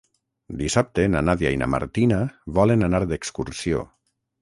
Dissabte 0.61 1.05
na 1.17 1.21
Nàdia 1.29 1.53
i 1.57 1.61
na 1.63 1.69
Martina 1.75 2.19
volen 2.59 2.91
anar 2.91 3.07
d'excursió. 3.15 3.89